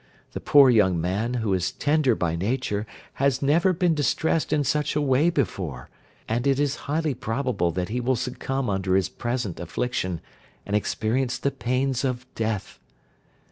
The 0.31 0.39
poor 0.41 0.71
young 0.71 0.99
man, 0.99 1.35
who 1.35 1.53
is 1.53 1.71
tender 1.71 2.15
by 2.15 2.35
nature, 2.35 2.87
has 3.21 3.43
never 3.43 3.71
been 3.71 3.93
distressed 3.93 4.51
in 4.51 4.63
such 4.63 4.95
a 4.95 4.99
way 4.99 5.29
before, 5.29 5.91
and 6.27 6.47
it 6.47 6.59
is 6.59 6.75
highly 6.89 7.13
probable 7.13 7.69
that 7.73 7.89
he 7.89 7.99
will 8.01 8.15
succumb 8.15 8.67
under 8.67 8.95
his 8.95 9.09
present 9.09 9.59
affliction, 9.59 10.19
and 10.65 10.75
experience 10.75 11.37
the 11.37 11.51
pains 11.51 12.03
of 12.03 12.25
death." 12.33 12.79